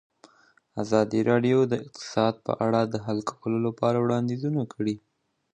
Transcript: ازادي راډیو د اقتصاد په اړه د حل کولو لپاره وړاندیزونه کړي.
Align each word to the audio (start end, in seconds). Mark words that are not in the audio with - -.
ازادي 0.83 1.19
راډیو 1.29 1.59
د 1.67 1.73
اقتصاد 1.85 2.33
په 2.45 2.51
اړه 2.65 2.81
د 2.85 2.95
حل 3.05 3.19
کولو 3.29 3.57
لپاره 3.67 3.97
وړاندیزونه 3.99 4.61
کړي. 4.73 4.95